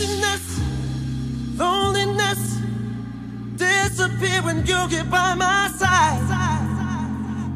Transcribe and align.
Emptiness, 0.00 0.60
loneliness, 1.58 2.58
disappear 3.56 4.40
when 4.40 4.64
you 4.64 4.88
get 4.88 5.10
by 5.10 5.34
my 5.34 5.70
side. 5.76 6.22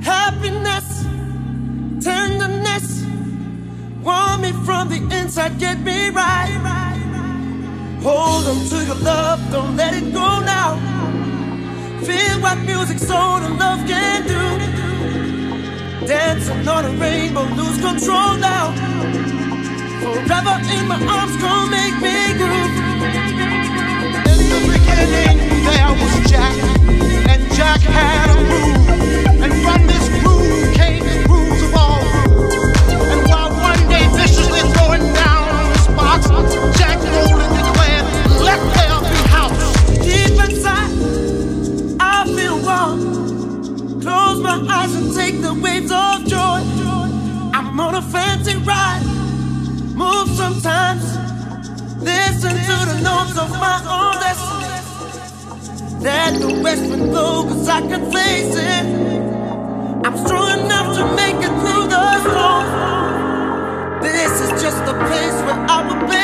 Happiness, 0.03 1.05
tenderness, 2.05 3.03
warm 4.03 4.43
me 4.43 4.53
from 4.67 4.91
the 4.91 4.97
inside, 5.19 5.59
get 5.59 5.81
me 5.81 6.11
right. 6.11 6.51
Hold 8.03 8.47
on 8.47 8.69
to 8.69 8.85
your 8.85 8.97
love, 8.97 9.41
don't 9.51 9.75
let 9.75 9.95
it 9.95 10.13
go 10.13 10.41
now. 10.41 10.77
Feel 12.05 12.41
what 12.43 12.59
music, 12.59 12.99
soul, 12.99 13.41
and 13.41 13.59
love 13.59 13.89
can 13.89 14.23
do. 14.27 16.07
Dancing 16.07 16.69
on 16.69 16.85
a 16.85 16.91
rainbow, 16.91 17.45
lose 17.55 17.81
control 17.81 18.37
now. 18.37 19.24
Forever 20.05 20.61
in 20.71 20.87
my 20.87 21.01
arms, 21.09 21.35
come 21.41 21.71
make 21.71 21.97
me 22.05 22.35
groove. 22.37 22.77
In 24.29 24.41
the 24.53 24.61
beginning, 24.69 25.39
there 25.65 25.93
was 25.97 26.15
Jack, 26.31 26.53
and 27.33 27.41
Jack 27.55 27.81
had 27.81 28.29
a 28.29 28.37
groove. 28.45 29.43
And 29.43 29.53
from 29.65 29.87
this 29.87 30.07
groove 30.21 30.75
came 30.75 31.03
the 31.09 31.25
grooves 31.27 31.63
of 31.63 31.75
all. 31.75 32.05
And 33.13 33.27
while 33.31 33.51
one 33.71 33.81
day 33.89 34.07
viciously 34.13 34.61
throwing 34.77 35.11
down 35.15 35.49
on 35.57 35.73
the 35.73 35.79
spots, 35.79 36.29
Jack 36.79 36.99
boldly 37.01 37.49
declared, 37.57 38.05
Let 38.45 38.61
there 38.77 39.01
be 39.09 39.21
house. 39.33 39.57
Deep 40.05 40.37
inside, 40.45 40.93
I 41.99 42.27
feel 42.37 42.61
warm. 42.61 44.03
Close 44.03 44.39
my 44.41 44.67
eyes 44.69 44.95
and 44.95 45.15
take 45.17 45.41
the 45.41 45.55
waves 45.55 45.91
of 45.91 46.27
joy. 46.27 46.61
I'm 47.57 47.81
on 47.81 47.95
a 47.95 48.03
fancy 48.03 48.57
ride. 48.57 49.04
Sometimes. 50.65 51.05
Listen 52.01 52.57
to 52.57 52.77
the 52.89 52.97
notes 53.03 53.37
of 53.37 53.51
my 53.51 53.77
own 53.85 54.17
destiny. 54.25 54.81
Let 56.03 56.41
the 56.41 56.59
west 56.63 56.89
wind 56.89 57.11
blow, 57.11 57.43
cause 57.43 57.69
I 57.69 57.83
can 57.83 58.11
face 58.11 58.57
it. 58.57 58.87
I'm 60.07 60.17
strong 60.25 60.61
enough 60.65 60.97
to 60.97 61.05
make 61.17 61.37
it 61.37 61.55
through 61.61 61.89
the 61.95 62.21
storm. 62.23 62.65
This 64.01 64.41
is 64.41 64.63
just 64.63 64.83
a 64.85 64.95
place 65.07 65.37
where 65.45 65.67
I 65.69 66.07
base 66.09 66.19
is. 66.19 66.24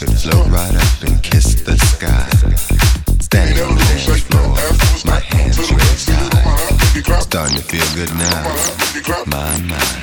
Could 0.00 0.16
float 0.16 0.46
right 0.46 0.74
up 0.74 1.02
and 1.02 1.22
kiss 1.22 1.60
the 1.60 1.76
sky. 1.76 2.24
Standing 3.20 3.62
on 3.62 3.74
the 3.76 3.84
dance 3.84 4.22
floor, 4.32 4.56
my 5.04 5.20
hands 5.20 5.58
raised 5.60 6.08
high. 6.08 7.20
Starting 7.20 7.58
to 7.58 7.62
feel 7.62 7.84
good 7.94 8.08
now, 8.16 8.48
my 9.26 9.60
mind. 9.60 10.00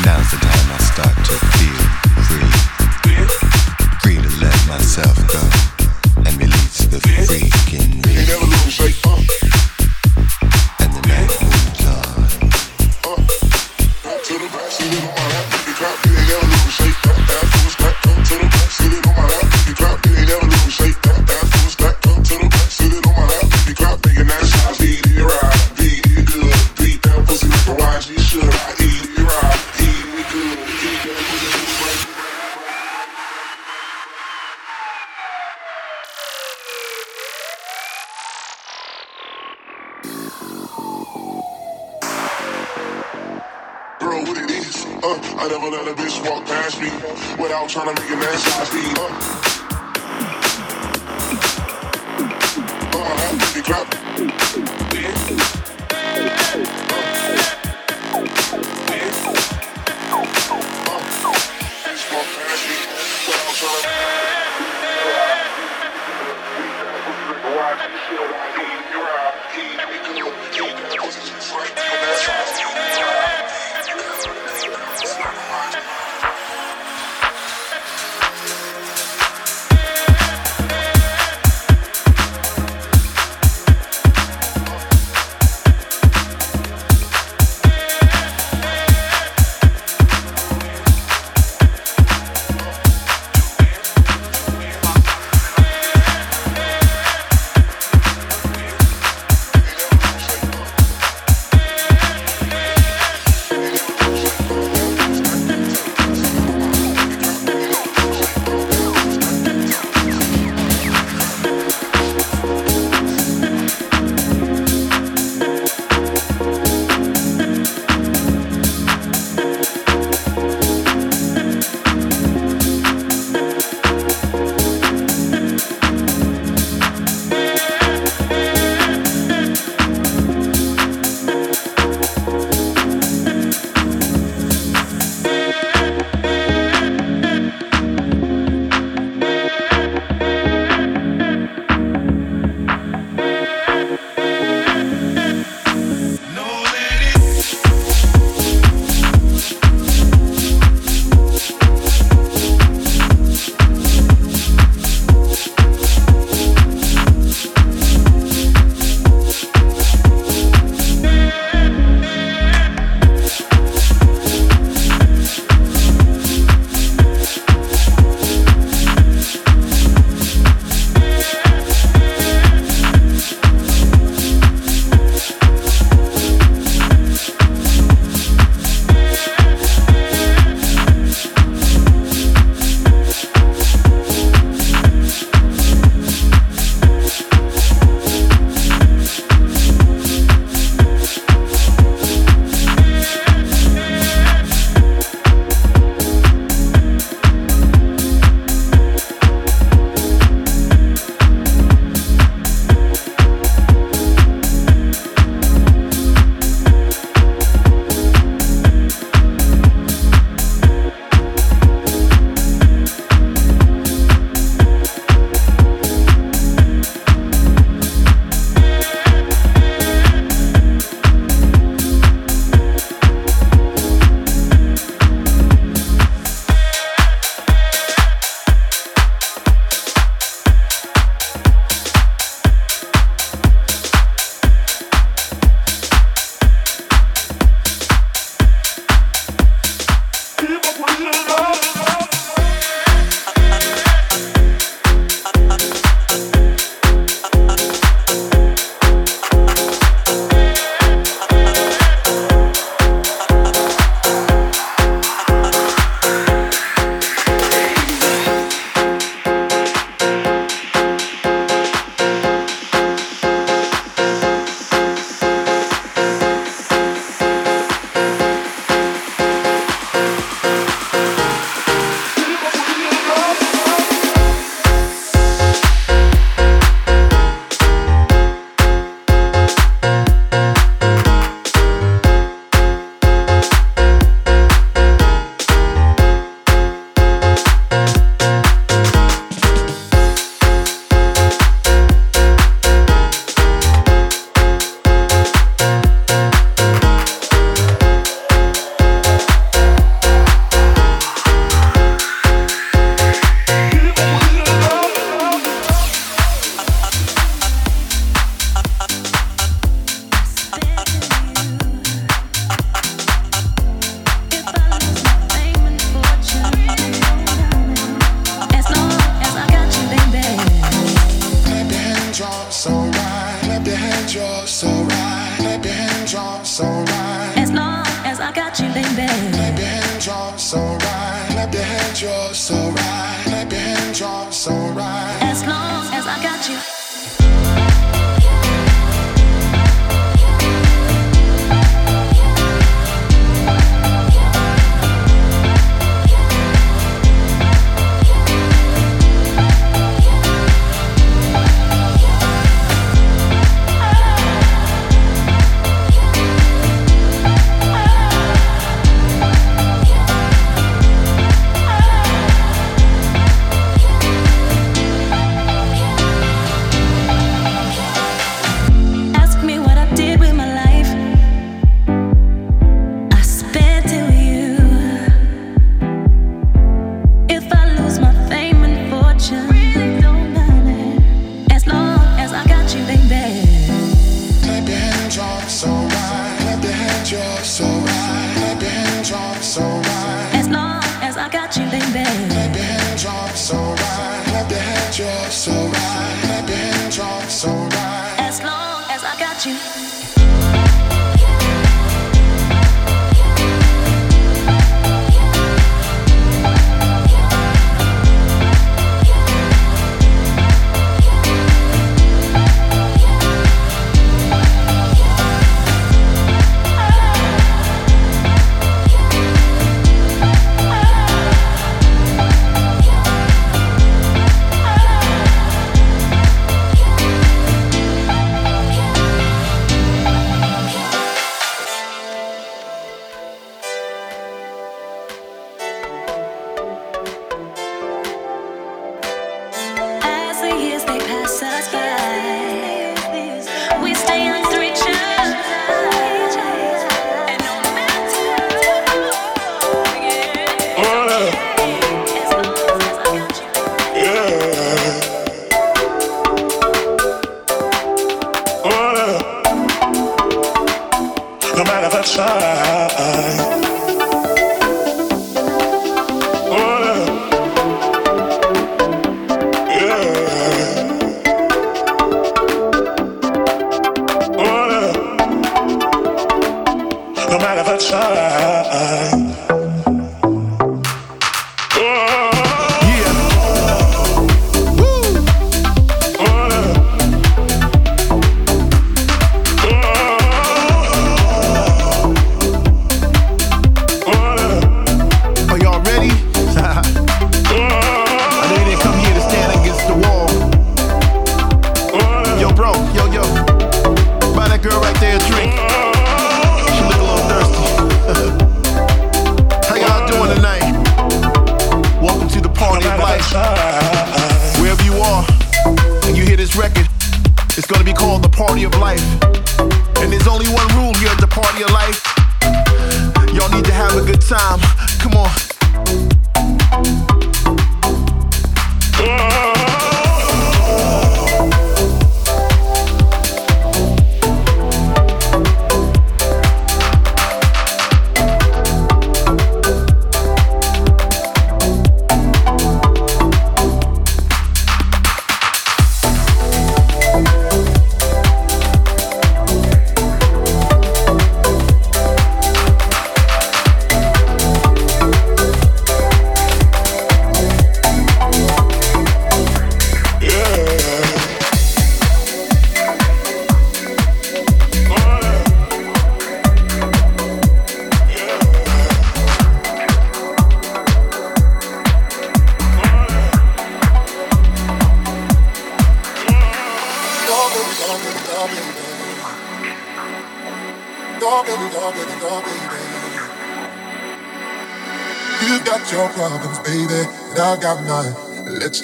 Now's 0.00 0.30
the 0.30 0.38
time 0.40 0.68
I 0.72 0.78
start 0.88 1.16
to 1.28 1.36
feel 1.52 1.84
free. 2.24 2.52
Free 4.00 4.16
to 4.16 4.30
let 4.40 4.56
myself 4.66 5.16
go 5.28 5.42
and 6.24 6.34
release 6.38 6.86
the 6.86 6.96
freaking 6.96 8.00
real. 8.06 9.41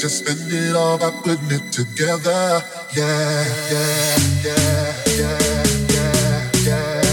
to 0.09 0.15
spend 0.15 0.53
it 0.53 0.75
all 0.75 0.97
by 0.97 1.11
putting 1.11 1.51
it 1.51 1.71
together. 1.71 2.63
Yeah, 2.97 3.45
yeah, 3.71 4.17
yeah, 4.45 4.95
yeah, 5.19 5.43
yeah, 5.87 6.51
yeah. 6.65 7.09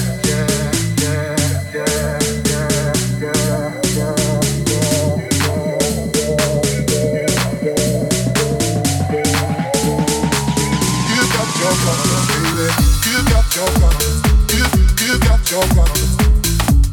Your 13.56 13.72
problems. 13.72 14.20
You, 14.52 14.66
you 15.00 15.20
got 15.20 15.50
your 15.50 15.64
problems. 15.72 16.12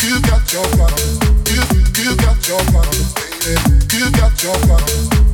You 0.02 0.20
got 0.22 0.52
your 0.52 0.66
problems. 0.76 1.18
You, 1.50 1.62
you 1.98 2.16
got 2.16 2.48
your 2.48 2.62
problems, 2.70 3.10
baby. 3.42 3.98
You 3.98 4.10
got 4.12 4.42
your 4.44 4.54
problems. 4.66 5.31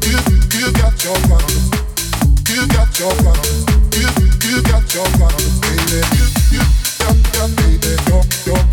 You, 3.98 4.08
you 4.44 4.62
got 4.62 4.94
your 4.94 5.04
problem, 5.16 5.60
baby. 5.60 6.00
You, 6.14 6.26
you 6.52 6.62
got 6.98 7.16
your 7.34 7.48
baby. 7.56 7.96
Your, 8.06 8.22
your 8.46 8.67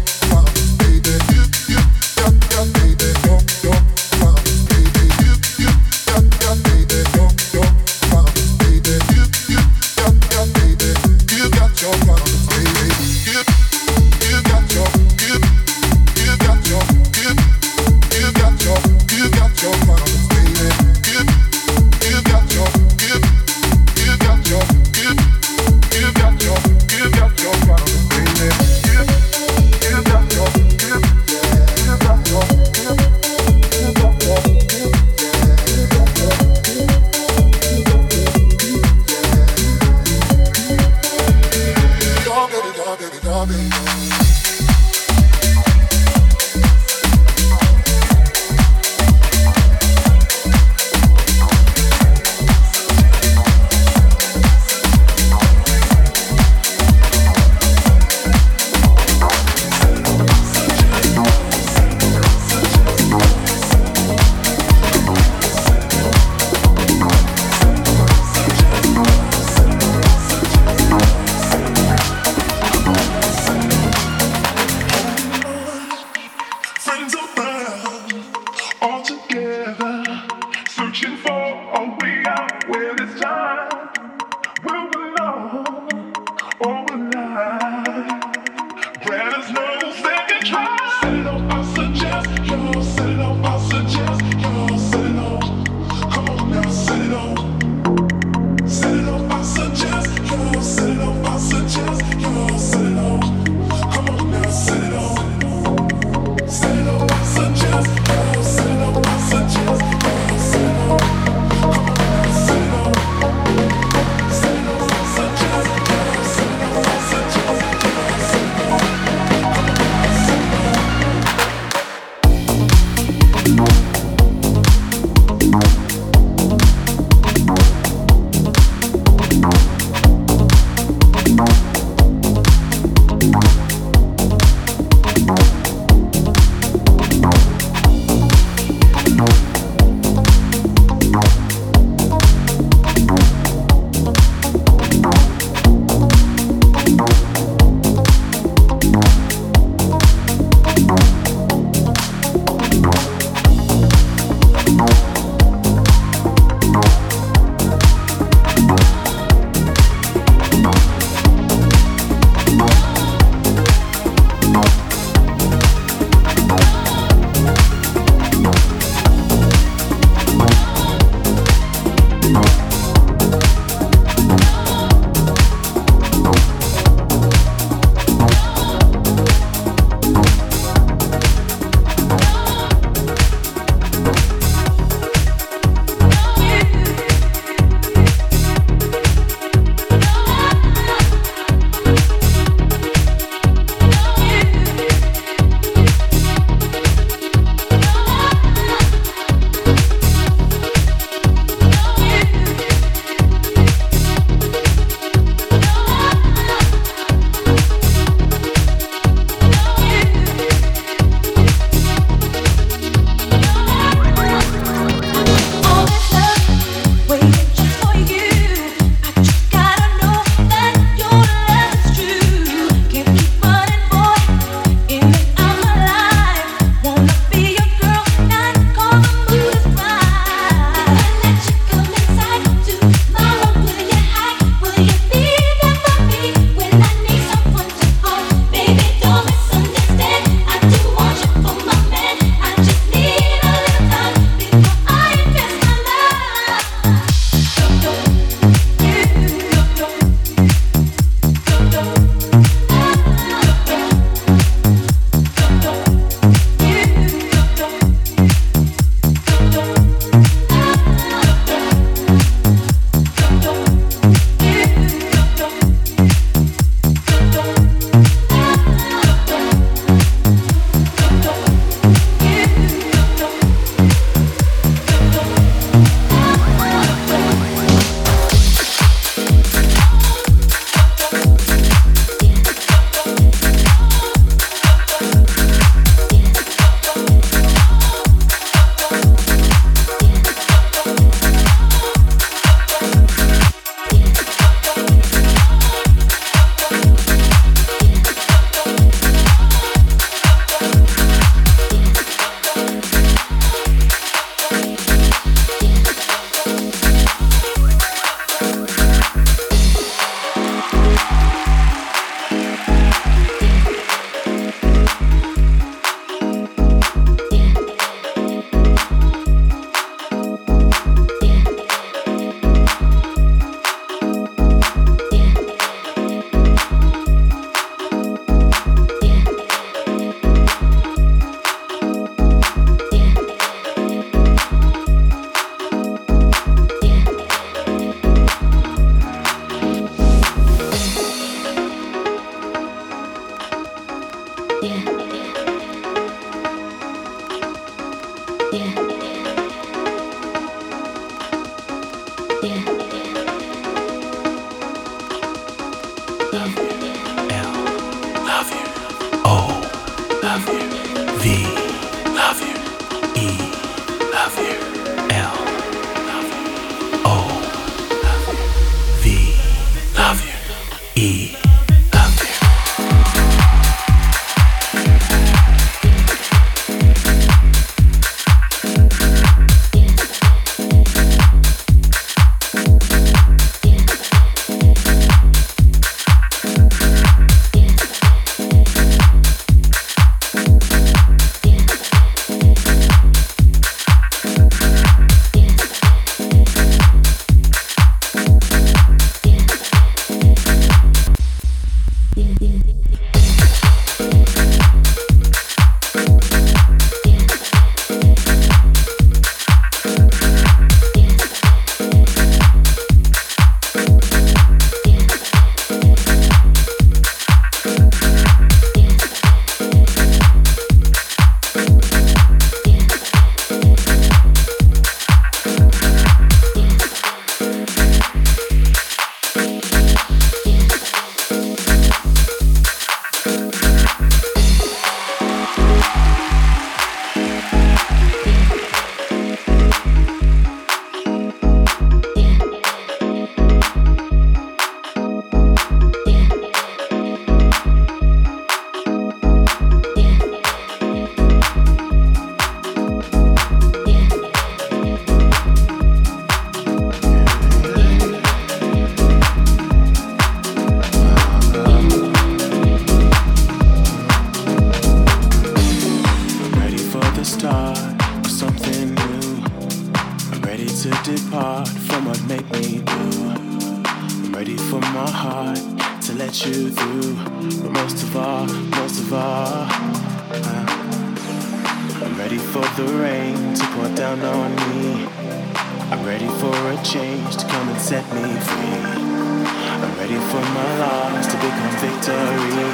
from 490.35 490.57
our 490.57 490.79
loss 490.79 491.27
to 491.27 491.37
become 491.37 491.75
victory. 491.79 492.67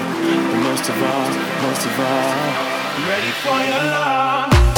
But 0.49 0.59
most 0.67 0.89
of 0.89 0.97
all, 1.03 1.29
most 1.61 1.85
of 1.85 1.99
all, 1.99 3.07
ready 3.07 3.31
for 3.43 3.57
your 3.69 3.83
love. 3.93 4.70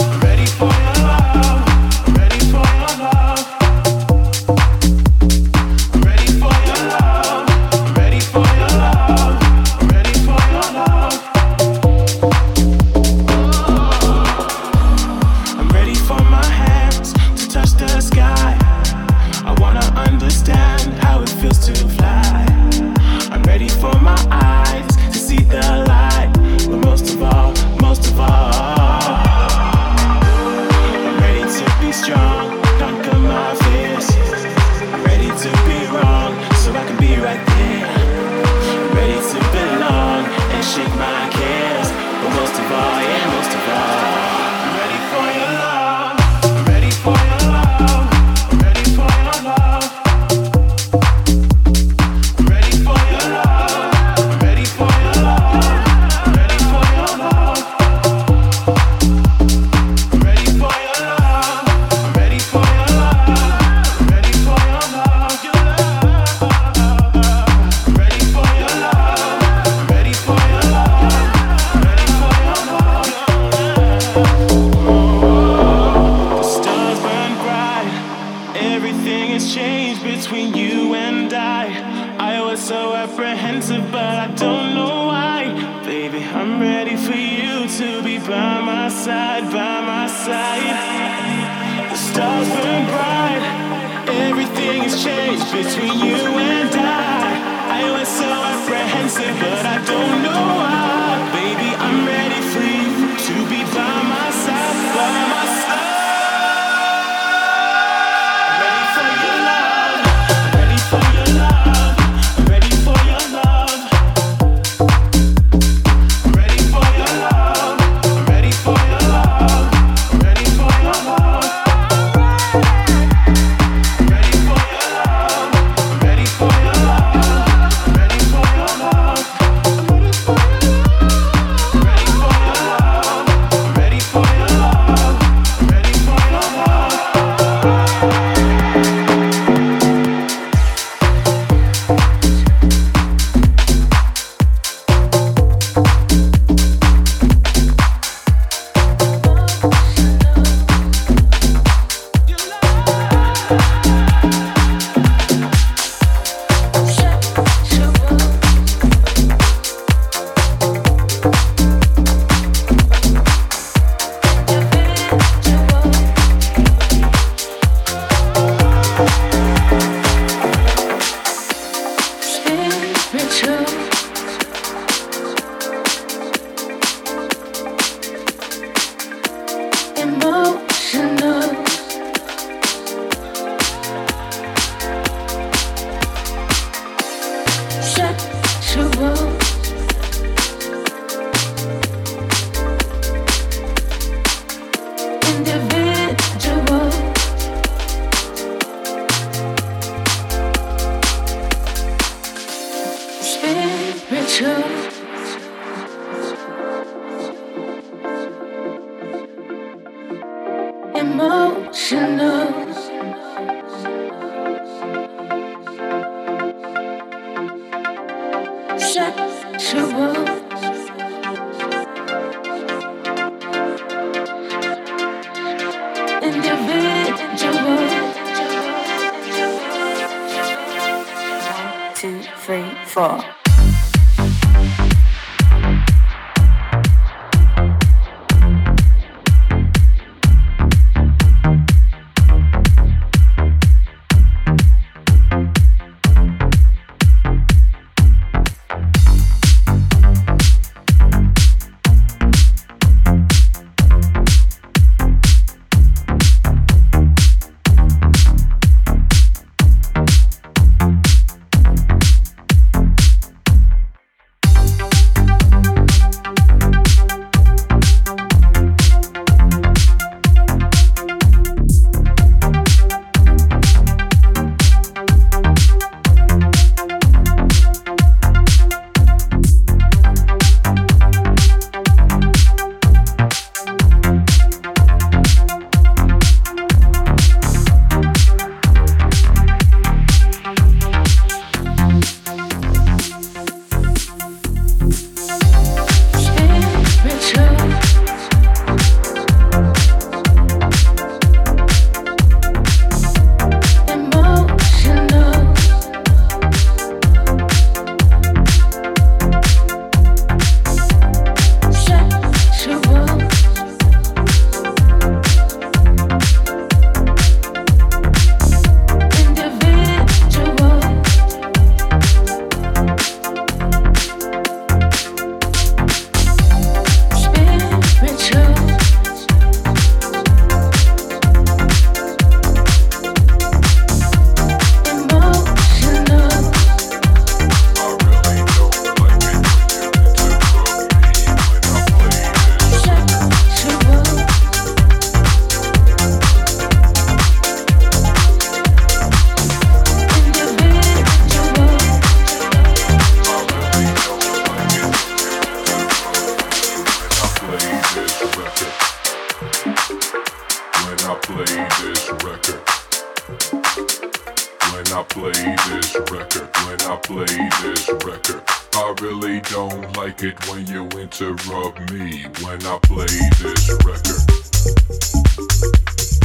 I 368.94 369.02
really 369.02 369.40
don't 369.42 369.98
like 369.98 370.22
it 370.22 370.38
when 370.48 370.68
you 370.68 370.84
interrupt 370.84 371.92
me 371.92 372.26
when 372.44 372.64
I 372.64 372.78
play 372.84 373.08
this 373.42 373.70
record. 373.82 374.22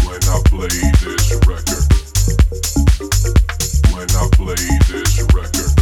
When 0.05 0.21
I 0.29 0.43
play 0.45 0.77
this 1.01 1.33
record. 1.49 1.85
When 3.95 4.09
I 4.13 4.29
play 4.37 4.69
this 4.85 5.17
record. 5.33 5.73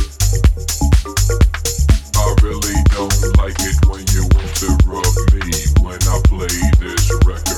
I 2.14 2.34
really 2.40 2.78
don't 2.94 3.36
like 3.38 3.58
it 3.58 3.84
when 3.88 4.06
you 4.14 4.22
interrupt 4.38 5.18
me 5.34 5.42
when 5.82 5.98
I 6.06 6.20
play 6.28 6.56
this 6.78 7.10
record. 7.26 7.55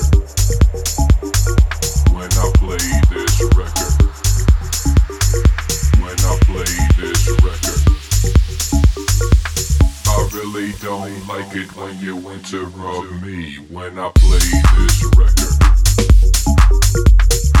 don't 10.89 11.27
like 11.27 11.55
it 11.55 11.75
when 11.75 11.95
you 11.99 12.17
interrupt 12.31 13.11
me 13.21 13.57
when 13.69 13.99
I 13.99 14.11
play 14.15 14.39
this 14.39 15.05
record. 15.15 15.53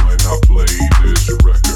When 0.03 0.19
I 0.19 0.39
play 0.47 0.65
this 1.03 1.29
record. 1.43 1.68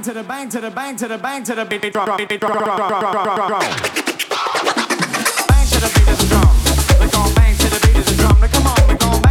bang, 0.00 0.14
to 0.14 0.14
the 0.14 0.22
bang, 0.22 0.48
to 0.48 0.60
the 0.60 0.70
bang, 0.70 0.96
to 0.96 1.08
the 1.08 1.18
bang, 1.18 1.44
to 1.44 1.54
the 1.54 1.64
beat, 1.66 1.82
beat, 1.82 1.92
drop, 1.92 2.16
beat, 2.16 2.28
beat, 2.28 2.40
drop, 2.40 2.52
drop, 2.52 2.76
drop, 2.76 3.00
drop, 3.00 3.12
drop, 3.12 3.48
drop. 3.48 3.60
Bang 5.48 5.66
to 5.66 5.80
the 5.80 5.90
beat 5.94 6.08
of 6.08 6.18
the 6.18 6.26
drum. 6.26 6.48
We're 7.00 7.10
going 7.10 7.34
bang 7.34 7.56
to 7.58 7.68
the 7.68 7.86
beat 7.86 7.96
of 7.96 8.06
the 8.06 8.14
drum. 8.16 8.40
Now 8.40 8.46
come 8.46 8.66
on, 8.66 8.88
we're 8.88 8.96
going 8.96 9.22
bang. 9.22 9.29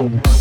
It. 0.00 0.37